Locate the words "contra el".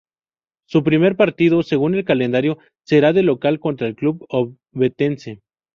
3.59-3.93